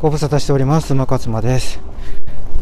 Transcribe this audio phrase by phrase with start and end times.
[0.00, 0.94] ご無沙汰しております。
[0.94, 1.78] 馬勝間です、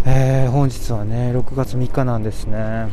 [0.05, 2.89] えー、本日はね6月3日なんですね。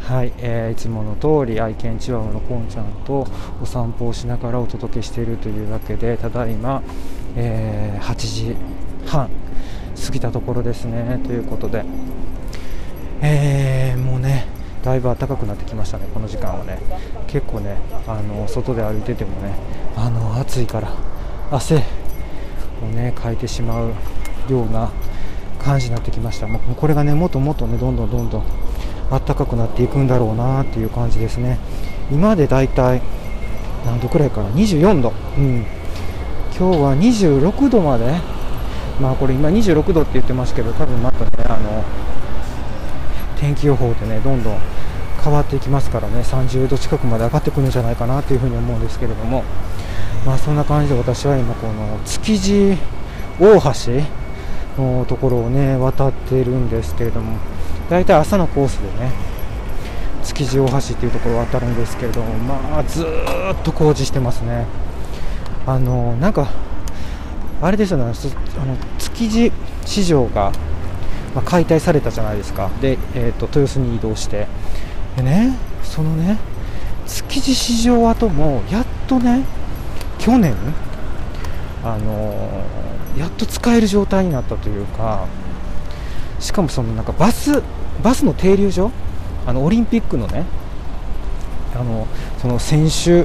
[0.00, 3.26] はい、えー、いつもの通り愛犬チワワのコンちゃんと
[3.62, 6.82] お散歩をしながらお届けしているというわけでただいま、
[7.36, 8.56] えー、8時
[9.04, 9.28] 半
[10.06, 11.20] 過ぎたところですね。
[11.26, 11.84] ということで、
[13.20, 14.46] えー、もうね
[14.82, 16.78] だいぶ暖かくなってきましたね、この時間はね。
[17.26, 19.54] 結構ねあの外で歩いててもね
[19.96, 20.90] あの暑いから
[21.50, 21.99] 汗
[22.82, 23.92] をねかいてしまう
[24.48, 24.90] ような
[25.58, 28.44] 感じになってきました、もうこれがねもっともっとねどんどんどんどん
[29.10, 31.58] 暖かくなっていくんだろうなっていう感じですね。
[32.10, 33.02] 今でだいたい
[33.84, 35.66] 何度くらいかな？24度、うん、
[36.56, 38.40] 今日は26度まで。
[39.00, 41.82] まあこれ今26度って言ってますけど多分またねあの
[43.38, 44.58] 天気予報でねどんどん
[45.24, 49.42] 変わっていきますからね30度近くまで上がってくるんじゃないかなというふに思うんですけれども。
[50.26, 52.76] まあそんな感じで私は今この築地
[53.38, 53.60] 大
[54.76, 57.38] 橋のところをね渡っているんですけれども
[57.88, 59.12] 大体朝のコースでね
[60.22, 63.06] 築地大橋っていうところを渡るんですけれどもまあずっ
[63.64, 64.66] と工事してますね。
[65.66, 66.48] あのなんか
[67.62, 68.14] あれですよねあの
[68.98, 69.52] 築地
[69.84, 70.52] 市場が
[71.34, 72.70] まあ、解体されたじゃないですか。
[72.80, 74.46] で、えーと、豊洲に移動して。
[75.16, 76.38] でねそのね
[77.06, 79.44] 築地市場跡もやっとね
[80.20, 80.54] 去年
[81.82, 82.62] あの、
[83.16, 85.26] やっと使える状態になったというか
[86.38, 87.62] しかもそのなんかバス
[88.02, 88.90] バスの停留所
[89.46, 90.44] あのオリンピックのね
[91.74, 92.06] あの
[92.38, 93.24] その選手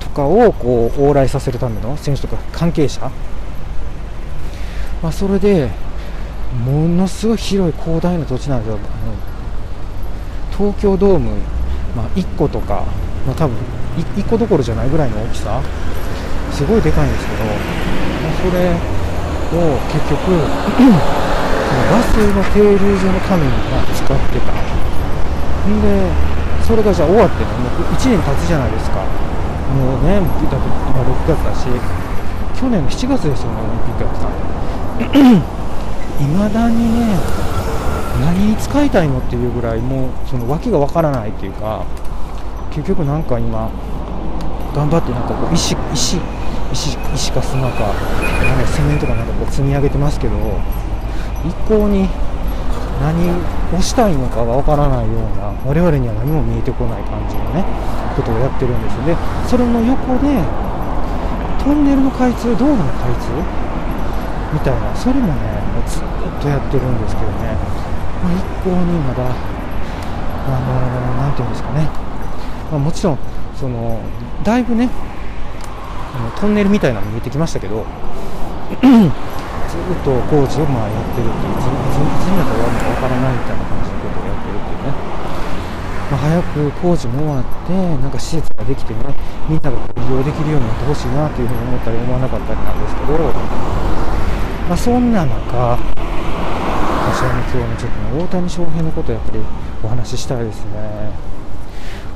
[0.00, 3.10] とかをこう往来させるための選手とか関係者、
[5.02, 5.70] まあ、それで
[6.64, 8.76] ものすごい広い広大な土地なんですよ。
[8.76, 9.36] あの
[10.56, 11.32] 東京ドーム、
[11.94, 12.84] まあ、1個とか、
[13.26, 13.56] まあ、多分
[13.96, 15.60] 1個どころじゃないぐらいの大きさ。
[16.56, 23.52] すごいでかいんですけど、まあ、それを結局バスの停留所のために
[23.92, 24.56] 使ってた。
[25.68, 26.08] んで
[26.64, 29.04] それがじゃあ終わってねもう1年経つじゃないですか。
[29.76, 31.68] もうねだって今6月だし。
[32.56, 37.18] 去年の7月ですよねオリンピックやってたんでいまだにね
[38.24, 41.84] 何に使いたいのっていうぐらいもうその訳がわからないっていうか
[42.70, 43.70] 結局なんか今
[44.74, 46.16] 頑張ってなんかこう石石
[46.72, 47.80] 石石か砂か。
[47.86, 50.34] なんかセメントかなんかこう積み上げてますけど
[51.44, 52.08] 一向に
[53.00, 53.30] 何
[53.76, 57.64] をしたいのかがわからないような我々には何も見えてこない感じのね
[58.16, 59.04] ことをやってるんですよ。
[59.04, 59.16] で
[59.48, 60.40] それの横で
[61.62, 63.30] トンネルの開通道路の開通？
[64.54, 65.34] みたいなそれもね
[65.86, 66.02] ずっ
[66.40, 67.52] とやってるんですけどね、
[68.22, 69.26] まあ、一向にまだ
[70.48, 70.60] あ
[71.26, 71.90] のー、て言うんですかね、
[72.70, 73.18] まあ、もちろん
[73.56, 74.00] その
[74.44, 74.88] だいぶね
[76.16, 77.84] あのトンネルみたいなの見えてきましたけど
[78.72, 78.88] ずっ
[80.00, 84.96] と工事をまあやってるっていういつになったら終わるのかわからないみたいな感じのことをやってるっていうね、
[86.08, 89.12] まあ、早く工事も終わってなんか施設ができてね
[89.48, 93.76] みんなが利用できるようになってほしいなというふうに思ったり思わなかったりなんですけど
[94.66, 99.38] まあ、そんな中、私は、ね、今日ね、ちょっとね、大谷翔平のことやっぱり
[99.84, 101.12] お話ししたいですね。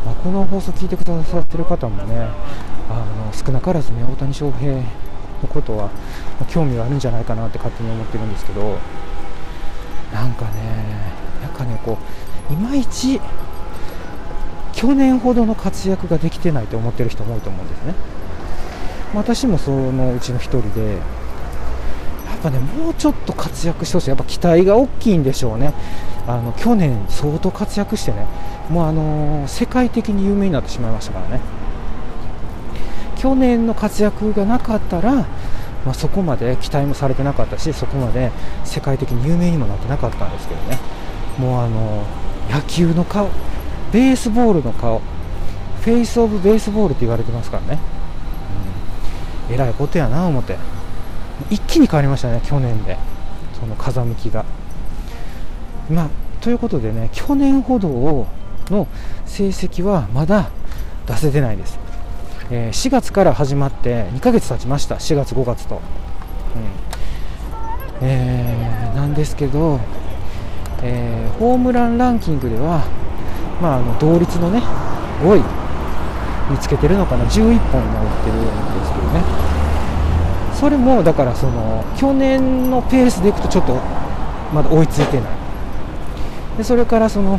[0.04, 2.28] まあ、この放送聞いてくださってる方もね、
[3.32, 4.82] 少なからずね、大谷翔平の
[5.48, 5.90] ことは、
[6.38, 8.78] ま興味があるんじゃないかなって勝手に思ってるんですけど、
[10.12, 11.98] なんかね、なんかね、こ
[12.50, 13.20] う、いまいち、
[14.72, 17.94] 去年ほどの活躍ができてないと思ってる人も多いと思うんですね。
[19.14, 20.96] 私もそのうちの1人でや
[22.36, 25.74] っ、ぱね、もうちょっと活躍してほしい、やっぱ期待が大きいんでしょうね、
[26.26, 28.26] あの去年、相当活躍してね、
[28.70, 31.40] もうあのー、世界的に有名になってしまいましたからね、
[33.20, 35.26] 去年の活躍がなかったら、ま
[35.90, 38.32] あ、そこまで期待もされてなかったし、そこまで
[38.64, 40.78] 世界的に有名にもなってなかったんですけどね、
[41.36, 42.02] もうあの、
[42.50, 43.28] 野球の顔、
[43.92, 45.02] ベースボールの顔、
[45.82, 47.78] フェイス・オブ・ベースボールって言われてますからね、
[49.48, 50.56] うん、えらいことやな、思って。
[51.50, 52.96] 一気に変わりましたね、去年で、
[53.60, 54.46] その風向きが。
[55.90, 56.08] まあ、
[56.40, 58.26] ということでね、去年ほど
[58.70, 58.86] の
[59.26, 60.48] 成績はまだ
[61.06, 61.89] 出せてないです。
[62.52, 65.76] えー、4月から始まって2ヶ月経ちました、4月、5月と。
[65.76, 65.82] うん。
[68.02, 69.78] えー、なんですけど、
[70.82, 72.82] えー、ホームランランキングでは、
[73.62, 74.62] まあ、あの同率のね
[75.22, 75.42] 5位
[76.50, 78.40] につけてるのかな、11本になってるん
[78.80, 79.22] ですけどね。
[80.54, 83.78] それもだからその去年のペースでいくとちょっと
[84.52, 85.30] まだ追いついてない。
[86.58, 87.38] でそれからその、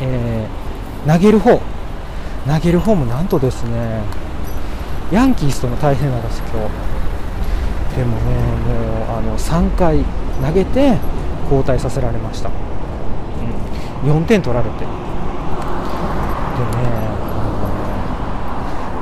[0.00, 1.60] えー、投げる方。
[2.46, 4.02] 投げる方もなんとですね
[5.12, 8.34] ヤンキースとの対戦なんです今日でもね
[8.66, 10.04] もうあの3回
[10.42, 10.96] 投げて
[11.44, 12.50] 交代させられました、
[14.02, 14.78] うん、4点取られて。
[14.80, 14.90] でね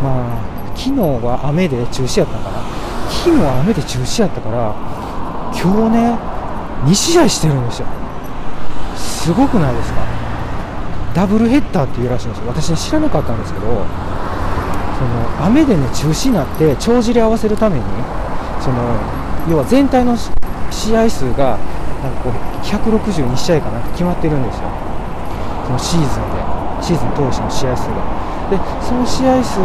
[0.03, 0.39] まあ
[0.77, 2.63] 昨日は雨で中止やったから
[3.11, 4.75] 昨日は雨で中止やったから
[5.53, 6.19] 今日ね
[6.85, 7.87] 2試合してるんですよ。
[8.97, 10.01] すごくないですか？
[11.15, 12.49] ダブルヘッダーっていうらしいんですよ。
[12.49, 17.85] 私、知らなかったんですけどその雨でね中止になって帳尻合わせるために
[18.61, 18.77] その
[19.49, 20.17] 要は全体の
[20.71, 21.59] 試合数が
[22.03, 22.33] なんかこう
[22.65, 24.69] 162試合かな決まってるんですよ。
[25.67, 26.43] そのシーズンで
[26.83, 28.03] シーズン通しの試合数が。
[28.51, 29.65] でその試合数を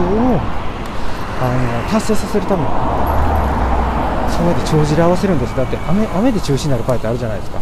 [1.42, 2.68] あの達成させるために
[4.30, 5.56] そうやって帳尻合わせるんです。
[5.56, 7.60] だって雨雨で中止になる場合ってあるじゃないですか。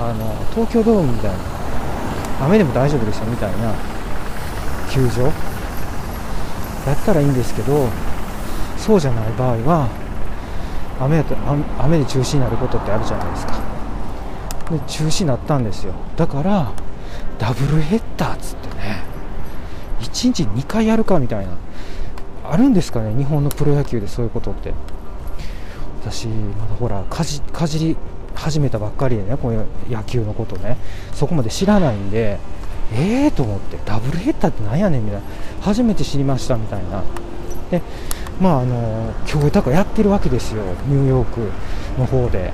[0.00, 1.53] あの東京ドームみたいな。
[2.40, 3.74] 雨でも大丈夫ですよみたいな
[4.90, 7.88] 球場やったらいいんですけど
[8.76, 9.88] そうじゃない場合は
[11.00, 11.34] 雨やと
[11.78, 13.54] 雨で中止になることってあるじゃないですか。
[14.70, 15.92] で中止になったんですよ。
[16.16, 16.72] だから
[17.38, 19.02] ダブルヘッダーっつってね
[20.00, 21.52] 1日2回やるかみたいな
[22.44, 24.72] あるんですかね日本のプロ野球でそういうことって。
[26.02, 27.96] 私まだほらかじかじり
[28.34, 30.76] 始めたばっかりでねこういう野球のことね。
[31.12, 32.38] そこまで知らないんで
[32.92, 35.26] ええー、と思ってダブルヘッダーってなんやねんみたいな。
[35.60, 37.02] 初めて知りましたみたいな。
[37.70, 37.82] で
[38.40, 40.62] まああの今日だかやってるわけですよ。
[40.86, 41.50] ニューヨーク
[41.98, 42.52] の方で。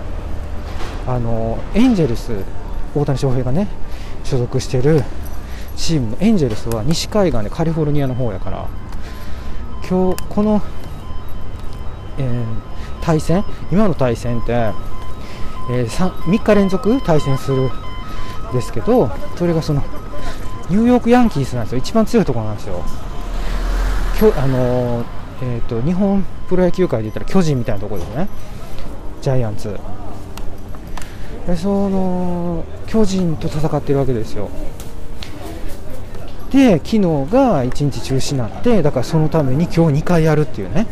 [1.06, 2.30] あのエンジェルス
[2.94, 3.66] 大谷翔平がね
[4.22, 5.02] 所属してる
[5.74, 8.68] チームのエンジェルスは西海岸でカリフォルニアの方やから
[9.88, 10.62] 今日この、
[12.18, 12.44] えー、
[13.00, 13.44] 対戦？
[13.72, 14.72] 今の対戦って、
[15.70, 17.70] えー、3, 3日連続対戦する
[18.50, 19.82] んですけどそれがその
[20.68, 21.78] ニューヨークヤンキースなんですよ。
[21.78, 22.84] 一番強いところなんですよ。
[24.20, 25.06] 今日あのー、
[25.42, 28.28] えーと、日本プロ野球界で言ったら巨人みたいなところですね。
[29.20, 29.76] ジャイアンツ。
[31.46, 34.48] でその巨人と戦ってるわけですよ。
[36.52, 40.86] で昨日が1日中止になってだからそのために今日2回やるっていうね。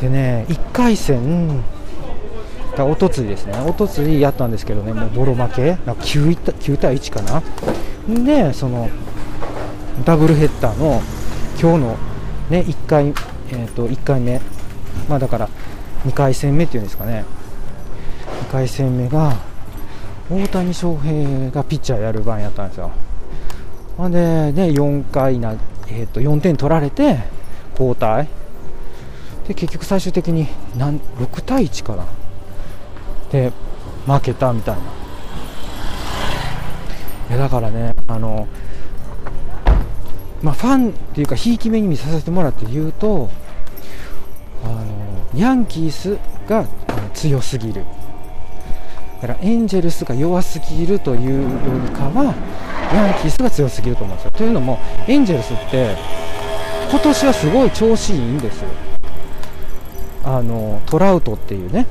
[0.00, 1.62] でね1回戦
[2.80, 3.58] だおとついですね。
[3.66, 4.92] おとついやったんですけどね。
[4.94, 5.78] もうボロ負け。
[5.84, 7.42] なんか 9, 9対1かな。
[8.24, 8.88] でその
[10.04, 11.02] ダブルヘッダーの
[11.60, 11.96] 今日の
[12.48, 13.08] ね1回、
[13.50, 14.40] えー、と1回目。
[15.08, 15.48] まあだから
[16.06, 17.24] 2回戦目っていうんですかね。
[18.48, 19.36] 2回戦目が
[20.30, 22.90] 大谷翔平がピッチャーやる番やったんですよ。
[23.98, 25.54] ほんで、ね、4回な、
[25.88, 27.18] えー、と4点取られて
[27.72, 28.26] 交代。
[29.46, 32.06] で結局最終的に6対1から
[33.30, 33.52] で
[34.06, 34.82] 負けたみたいな
[37.30, 38.48] いやだからねあの
[40.42, 43.28] まあ、ファンっていうかひいき目に見させてもらって言うと
[44.64, 46.16] あのヤンキース
[46.48, 46.66] が
[47.12, 47.84] 強すぎる
[49.20, 51.48] だからエンジェルスが弱すぎるというよ
[51.84, 52.34] りかは
[52.94, 54.30] ヤンキースが強すぎると思うんですよ。
[54.32, 55.94] というのも、エンジェルスって
[56.90, 58.68] 今年はすごい調子いいんですよ。
[60.24, 61.86] あのトラウトっていうね、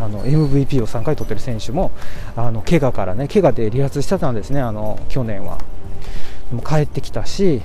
[0.00, 1.90] あの MVP を3回取ってる選手も
[2.36, 5.58] あの怪我からね怪我で離脱してたんですね、あの去年は。
[6.52, 7.62] も帰ってきたし、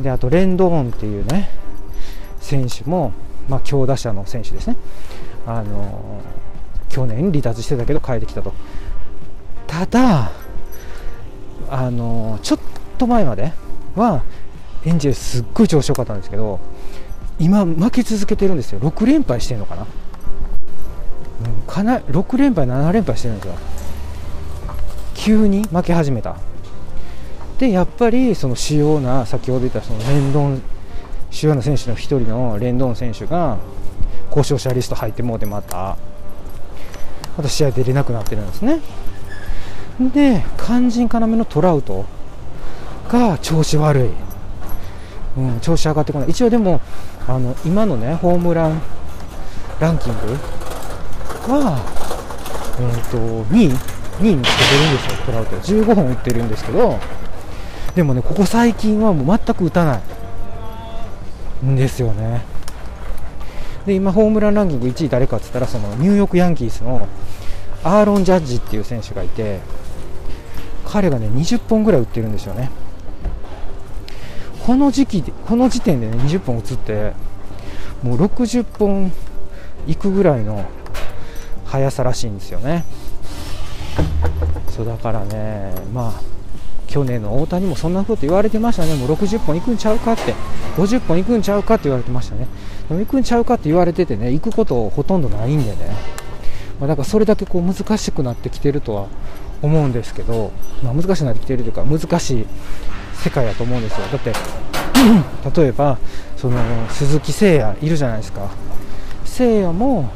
[0.00, 1.48] であとレンドーンっていうね
[2.38, 3.12] 選手も、
[3.48, 4.76] まあ、強打者の選手ですね、
[5.46, 6.20] あの
[6.88, 8.52] 去年離脱してたけど帰ってきたと。
[9.66, 10.30] ただ
[11.68, 12.58] あのちょっ
[12.98, 13.52] と前まで
[13.94, 14.22] は
[14.84, 16.60] エンジェルすっごい調子良かったんですけど
[17.38, 19.86] 今負け続けてるんですよ6連敗してるのかな,、
[21.76, 23.54] かな6連敗7連敗してるんですよ。
[25.14, 26.36] 急に負け始めた。
[27.58, 30.62] でやっぱりその主要な先ほど言ったそのレンドン
[31.30, 33.58] 主要な選手の1人のレンドン選手が
[34.30, 35.98] 故障者リスト入ってもうてまた。
[37.36, 38.80] また試合出れなくなってるんですね。
[40.00, 42.06] で肝心要のトラウト
[43.10, 44.10] が調子悪い、
[45.36, 46.30] うん、調子上がってこない。
[46.30, 46.80] 一応でも
[47.28, 48.80] あの今のねホームラン
[49.78, 50.38] ランキング
[51.48, 51.78] は、
[52.78, 53.18] えーと、
[53.52, 56.98] 2位2位につけてるんですよトラウト15本打ってるんですけど
[57.94, 60.00] でもねここ最近はもう全く打たな
[61.62, 62.42] いんですよね。
[63.86, 67.08] で今ホームランランキング1位誰かっつったらそのニューヨークヤンキースの
[67.84, 69.60] アーロン・ジャッジっていう選手がいて
[70.84, 72.70] 彼がね20本ぐらい打ってるんですよね。
[74.66, 77.12] この時期でこの時点でね20本打つって
[78.02, 79.12] もう60本
[79.86, 80.64] いくぐらいの
[81.76, 82.84] 速さらしいんですよね。
[84.68, 86.20] そうだからねまあ
[86.86, 90.34] 去年の大谷もそんなこと言われてましたね、もう60本いくんちゃうかって、
[90.76, 92.46] 50本いくんちゃうかって言われてましたね、
[92.88, 95.76] でも行くんちゃうかって言われててね、行くことほとんどないんでね、
[96.78, 99.08] まあ、だからそれだけこう難しくなってきてるとは
[99.62, 100.52] 思うんですけど、
[100.82, 102.46] まあ、難しくなってきてるというか、難しい
[103.14, 104.06] 世界だと思うんですよ。
[104.06, 104.32] だって
[105.60, 105.98] 例えば
[106.36, 106.58] その
[106.90, 108.42] 鈴木誠也いるじゃないですか。
[109.24, 110.08] 誠也も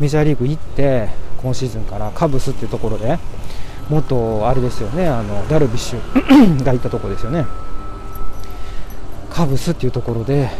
[0.00, 1.08] メジャーリーグ行って
[1.42, 3.18] 今シーズンからカブスっていうところで
[3.88, 6.00] 元あれですよねあのダルビッシュ
[6.64, 7.46] がいたところですよね。
[9.30, 10.50] カブスっていうところで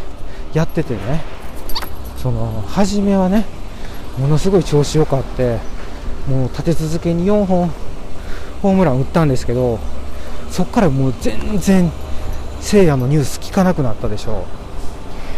[0.53, 1.23] やっててね
[2.15, 3.45] その初めはね
[4.19, 5.57] ものすごい調子よかって
[6.27, 7.71] もう立て続けに4本
[8.61, 9.79] ホームラン打ったんですけど
[10.51, 11.91] そこからもう全然
[12.59, 14.45] せいやのニュース聞かなくなったでしょ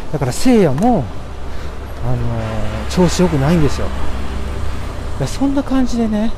[0.09, 0.13] う。
[0.13, 1.03] だからせいやも、
[2.05, 2.17] あの、
[2.89, 3.87] 調子よくないんですよ。
[5.27, 6.31] そんな感じでね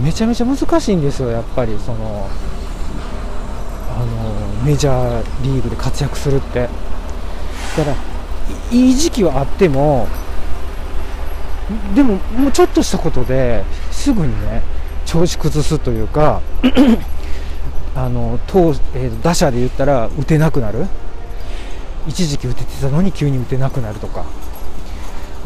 [0.00, 2.28] めちゃめちゃ難しいんですよやっぱりその
[3.90, 6.68] あのメジャーリーグで活躍するって。
[7.76, 7.96] だから
[8.70, 10.06] いい時期はあっても
[11.94, 14.62] でももうちょっとしたことですぐにね
[15.06, 16.42] 調子崩すというか
[17.96, 20.86] あの投、えー、打者で言ったら打てなくなる。
[22.08, 24.24] 一時期打ててたのに急に打てなくなるとか。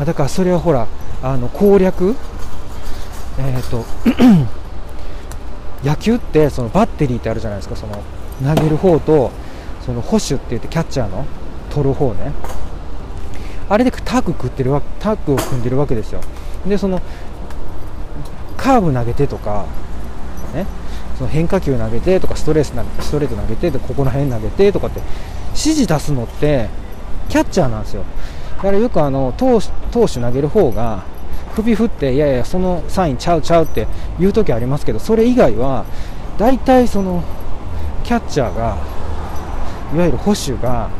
[0.04, 0.86] だからそれはほら
[1.22, 2.14] あの攻略
[3.38, 3.84] えっ、ー、と
[5.84, 8.02] 野球ってそのバッテリーってあるじゃないですかその
[8.54, 9.30] 投げる方と
[9.84, 11.24] その保守って言ってキャッチャーの
[11.70, 12.32] 取る方ね。
[13.68, 16.20] あれでタッグ食ってるわタッグを組んでるわけですよ。
[16.66, 17.00] でその
[18.56, 19.66] カーブ投げてとか
[20.54, 20.66] ね。
[21.16, 25.00] その変化球投げてとかストレスストレート投げてここの辺投げてとかって
[25.48, 26.68] 指示出すのって
[27.30, 28.04] キャッチャーなんですよ。
[28.66, 29.60] からよくあの投
[29.92, 31.04] 投手投げる方が
[31.54, 33.86] 首振っていやいやそのサインちゃうちゃうって
[34.18, 35.84] 言う時ありますけどそれ以外は
[36.36, 37.22] 大体その
[38.02, 38.76] キャッチャーが
[39.94, 40.90] いわゆる捕手が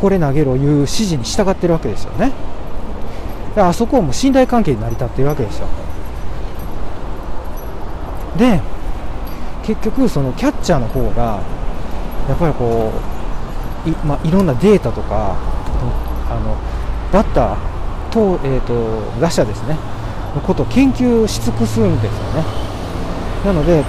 [0.00, 2.32] これ投げろいう指示に従ってるわけですよね。
[3.56, 5.66] あそこはもう信頼関係に成り立ってるわけですよ。
[8.36, 8.60] で
[9.62, 11.40] 結局そのキャッチャーの方が
[12.28, 12.92] やっぱりこ
[13.86, 15.36] うい,、まあ、いろんなデータとか
[16.28, 16.73] あの
[17.14, 17.56] バッター
[18.10, 19.78] と,、えーと、打者ですね。
[20.34, 22.44] のことを研究し尽くすんですよね。
[23.44, 23.84] なので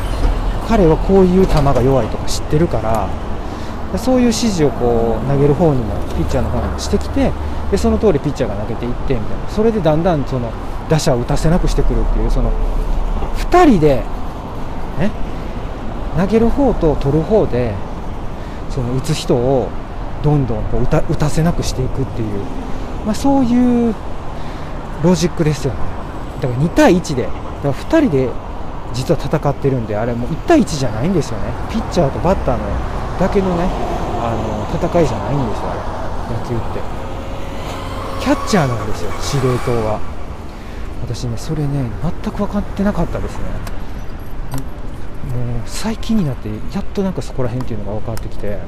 [0.68, 7.32] 彼はこういう球が弱いとか知ってるからそういう指示をこう投げる方にもピッチャーの方にもしてきて
[7.72, 9.50] でその通りピッチャーが投げていってみたいな。
[9.50, 10.52] それでだんだんその
[10.88, 12.52] 打者を打たせなくしてくるっていうその
[13.38, 14.04] 2人で
[15.00, 15.10] ね
[16.16, 17.74] 投げる方と取る方で
[18.70, 19.70] その打つ人を
[20.22, 22.44] どんどんこう打たせなくしていくっていう、
[23.06, 23.96] まあ、そういう
[25.04, 25.80] ロジックですよね。
[26.42, 28.30] だから2対1でだから2人で
[28.94, 31.54] 実は戦ってるんであれもう1対1じゃないんですよね。
[31.72, 32.66] ピッチャーとバッターの
[33.20, 33.70] だけのね
[34.22, 36.36] あの戦いじゃないんですよあれ。
[36.36, 36.80] 野球って。
[38.22, 40.00] キャッチャーなんですよ司令塔は。
[41.04, 43.44] 私ねそれね全く分かってなかったですね。
[45.36, 48.60] もう最近になってやっとなんかそこら辺っていうのが分かってきて。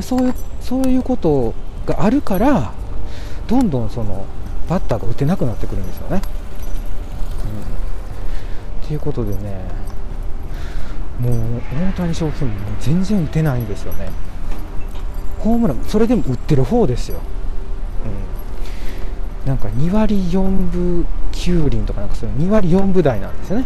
[0.00, 1.54] そういうそういうことを
[1.88, 2.72] があるから
[3.46, 4.26] どんどんその
[4.68, 6.20] バッターが打てなくなってくるんですよね。
[7.44, 9.60] うん、っていうことでね
[11.18, 11.34] もう
[11.90, 14.10] 大谷翔平も全然打てないんですよね。
[15.38, 17.20] ホームランそれでも打ってる方ですよ。
[19.42, 23.64] うん、なんか2割4分9厘とかなんかそういう2割4分台なんですよね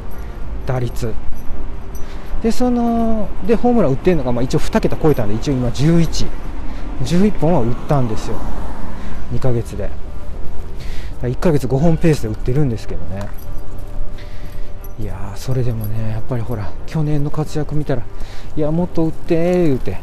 [0.67, 1.13] 打率
[2.43, 6.27] でそのでホームラン打ってるのが、まあ、一応2桁超えたんで一応今11、
[7.01, 8.37] 11本は打ったんですよ、
[9.33, 9.91] 2ヶ月で。
[11.23, 13.29] 1ヶ月5本ペースで打ってるんですけどね。
[14.99, 18.03] いやそれでもね、やっぱりほら、去年の活躍見たら、
[18.57, 19.99] いや、もっと打って言うて、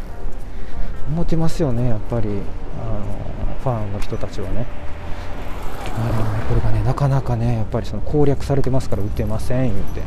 [1.10, 4.66] 思ってますよね、やっぱり、あのファンの人たちはね。
[5.96, 10.02] あのこれがね、なかなかね、やっぱりその攻略されてますから打てません言うて。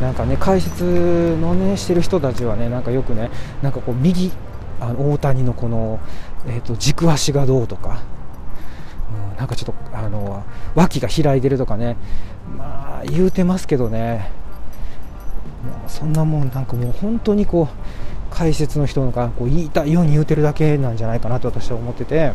[0.00, 3.30] なんかね解説のねしてる人たちはねなんかよくね
[3.62, 4.32] なんかこう右
[4.80, 6.00] あの大谷のこの、
[6.46, 8.00] えーと、軸足がどうとか、
[9.30, 10.42] うん、なんかちょっとあの
[10.74, 11.96] 脇が開いてるとかね
[12.56, 14.30] まあ言うてますけどね
[15.62, 22.32] もうそんなもんなんかもう本当にこう解説の人がこう言いたいように言うてるだけなんじゃないかなと私は思ってて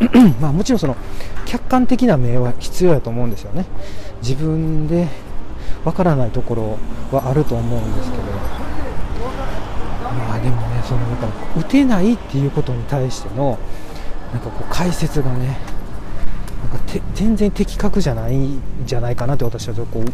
[0.40, 0.96] まあもちろんその
[1.46, 3.64] 客観的な目は必要やと思うんですよね。
[4.22, 5.08] 自分で
[5.84, 6.78] わからないところ
[7.16, 8.22] はあると思うんですけど。
[10.10, 13.58] まあでもねそのやっぱ打てないっていうことに対しての
[14.32, 15.58] なんかこう解説がね
[16.72, 20.04] なんか全然的確じゃないんじゃないかなって私はこう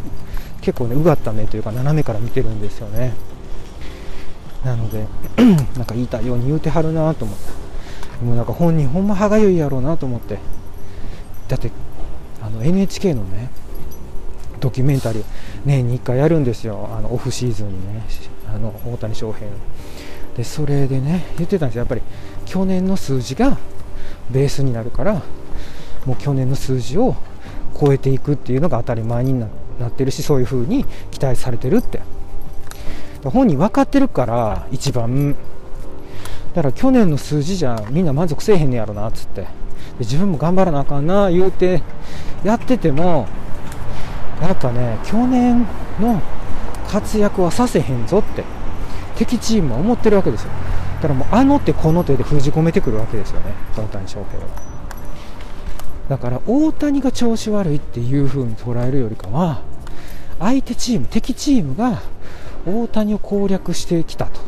[0.61, 3.13] 結構ねうがった目というか斜めから見てるんですよね。
[4.63, 5.05] なので
[5.77, 7.67] なんか言いたいように言うてはるなと思って。
[8.23, 10.39] もうなんか本人ほんま歯がゆいやろうなと思って。
[11.47, 11.71] だって
[12.41, 13.49] あの NHK のね
[14.59, 15.23] ドキュメンタリー
[15.65, 16.89] 年に1回やるんですよ。
[16.91, 18.03] あのオフシーズンにね
[18.53, 19.47] あの大谷翔平
[20.35, 21.81] でそれでね言ってたんですよ。
[21.81, 22.01] やっぱり
[22.45, 23.57] 去年の数字が
[24.31, 25.21] ベースになるから
[26.05, 27.15] もう去年の数字を
[27.79, 29.47] 超えていくっていうのが当たり前にな
[29.87, 32.01] ってるしそういう風に期待されてるって。
[33.23, 35.35] 本人分かってるから一番。
[36.53, 39.45] だから去年の数字じゃみんな満足せえへんねやろなっつって。
[39.99, 41.81] 自分も頑張らなあかんな言うて
[42.43, 43.27] やってても
[44.41, 45.65] やっぱね去年
[45.99, 46.21] の
[46.87, 48.43] 活躍はさせへんぞって
[49.15, 50.51] 敵チームは思ってるわけですよ。
[50.97, 54.45] だからもうあの手この手で封じ込めてくるわけですよね大谷翔平は。
[56.09, 59.61] だから大谷が調子悪いっていう風に捉えるよりかは
[60.39, 62.01] 相手チーム敵チームが
[62.65, 64.39] 大谷を攻略してきたと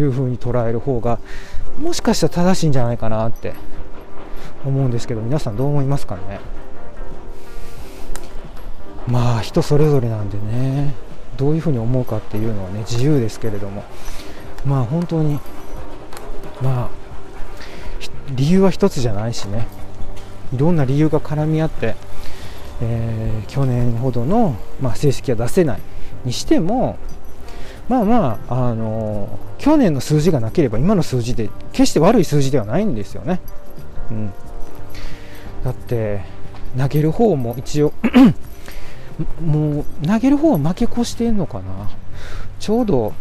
[0.00, 1.18] いう風に捉える方が
[1.78, 3.54] もしかしたら正しいんじゃないかなって
[4.64, 6.40] 思うんですけど皆さんどう思いますかね？
[9.08, 10.94] まあ人それぞれなんでね
[11.36, 13.84] どういうふうに思うかっていうのはね自由ですけれども。
[14.64, 15.40] まあ本当に
[16.62, 16.90] まあ
[18.30, 19.66] 理由は一つじゃないしね。
[20.54, 21.96] いろんな理由が絡み合って、
[22.82, 25.80] えー、去年ほどの、まあ、成績は出せない
[26.26, 26.98] にしても
[27.88, 33.40] まあまあ、あのー、去年の数字がなければ今の数字で決して悪い数字ではないんですよね。
[34.10, 34.32] うん、
[35.64, 36.20] だって
[36.78, 37.92] 投げる方も一応
[39.44, 41.90] もう投げる方は負け越してんのかな。
[42.58, 43.12] ちょうど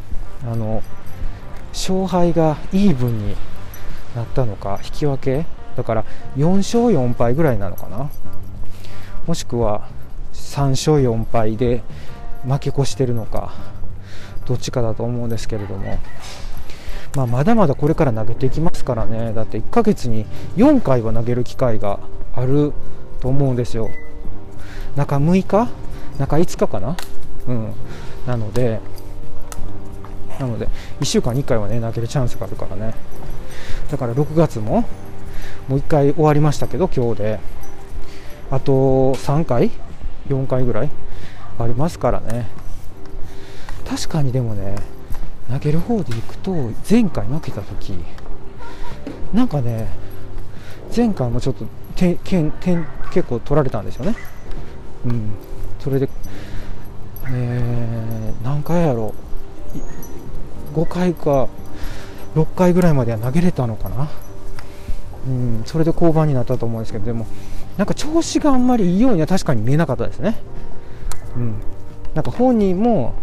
[0.43, 0.83] あの
[1.71, 3.36] 勝敗がイーブンに
[4.15, 5.45] なったのか引き分け。
[5.75, 6.05] だから
[6.36, 8.10] 4勝4敗ぐらいなのかな。
[9.25, 9.88] もしくは
[10.33, 11.81] 3勝4敗で
[12.43, 13.53] 負け越してるのか
[14.45, 16.00] どっちかだと思うんですけれども、
[17.15, 19.34] まあ、まだまだこれから投げていきますからね。
[19.34, 20.25] だって1ヶ月に
[20.58, 21.99] 4回は投げる機会が
[22.34, 22.73] ある
[23.19, 23.89] と思うんですよ。
[24.95, 25.69] 中6日？
[26.19, 26.95] 中5日かな？
[27.47, 27.73] うん。
[28.27, 28.80] なので
[30.39, 30.67] なので
[30.99, 32.93] 1週間に1回はね投げるチャンスがあるからね。
[33.89, 34.82] だから6月も
[35.67, 37.39] もう1回終わりましたけど今日で。
[38.49, 39.71] あと3回
[40.27, 40.89] ？4回ぐらい？
[41.58, 42.47] ありますからね。
[43.89, 44.75] 確かにでもね
[45.49, 47.93] 投げる方でいくと前回負けた時
[49.34, 49.88] なんかね
[50.95, 54.15] 前回もちょっと点点結構取られたんですよね。
[55.05, 55.31] うん。
[55.79, 56.09] それで、
[57.27, 59.31] えー、何回やろう。
[60.73, 61.47] 5回か
[62.35, 64.09] 6回ぐらいまでは投げれたのかな、
[65.27, 67.27] うん、それで降板になったと思うんですけどでも
[67.77, 70.37] なんか調子があんまりいいようには確かに見えなかったですね、
[71.35, 71.55] うん、
[72.13, 73.13] なんか本人も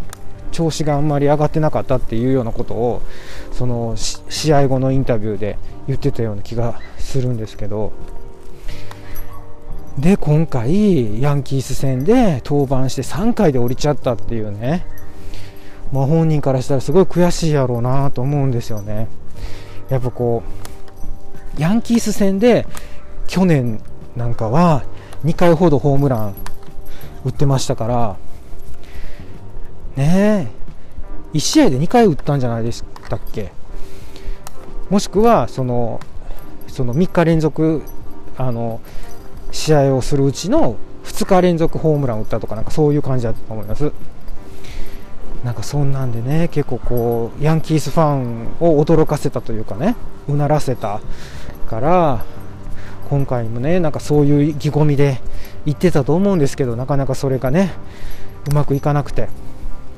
[0.51, 3.01] 調子があんまり上がってなかったっていうようなことを
[3.51, 7.93] その試合後のインタビューで言ってたような気がするんですけど。
[9.97, 14.85] で今回ヤンキース戦で登板して3回で降りちゃったっていうね、
[15.91, 19.09] まあ、本人からしたらすごい悔しいやろうなと思うんですよね。
[19.89, 20.43] やっぱこ
[21.57, 22.65] うヤンキース戦で
[23.27, 23.81] 去年
[24.15, 24.83] なんかは
[25.25, 26.35] 2回ほどホームラン
[27.25, 28.17] 打ってましたから
[29.97, 30.49] ね
[31.33, 33.51] え1試合で2回打ったんじゃないでしたっけ？
[34.89, 35.99] もしくはその
[36.67, 37.81] その3日連続
[38.37, 38.79] あの
[39.51, 43.91] 試合をするうちの2日連続ホームランを打ったとかなんかそういう感じだと思います。
[45.43, 49.95] なんかそんなんでね結構こうヤンキースファンを驚かせたというかね
[50.27, 50.99] うならせた
[51.69, 52.25] から
[53.09, 55.21] 今回もねなんかそういう意気込みで
[55.65, 57.71] 言ってたと思うんですけどなかなかそれがね
[58.49, 59.29] うまくいかなくて。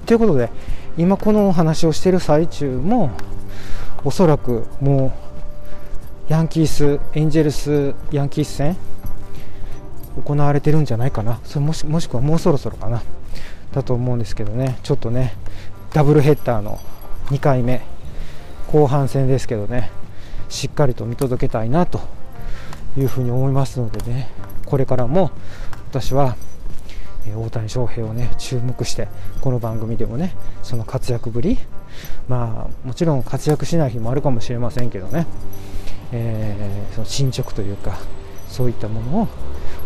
[0.06, 0.50] ということで
[0.98, 3.12] 今このお話をしてる最中も
[4.04, 5.14] おそらくも
[6.30, 8.76] うヤンキースエンジェルスヤンキース戦
[10.24, 11.40] 行われてるんじゃないかな。
[11.44, 13.02] それもしもしくはもうそろそろかな。
[13.74, 14.80] だと思うんですけどね。
[14.84, 15.34] ちょっとね
[15.94, 16.80] ダブルヘッダーの
[17.28, 17.82] 2回目
[18.72, 19.92] 後半戦ですけどね
[20.50, 22.02] しっかりと見届けたいなと
[22.98, 24.30] いうふうに思いますのでね。
[24.66, 25.32] これからも
[25.90, 26.38] 私は
[27.36, 29.08] 大谷翔平をね注目して
[29.42, 31.58] この番組でもねその活躍ぶり
[32.28, 35.28] まあもちろん活躍しない日もあるかもしれませんけどね、
[36.12, 38.00] えー、その進捗というか
[38.48, 39.28] そういったものを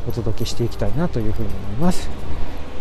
[0.07, 2.09] お届けしていきたいなというふうに思います。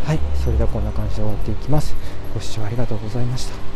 [0.05, 1.95] はいそれではこんな感じで終わっていきます。
[2.35, 3.74] ご視聴ありがとうございました。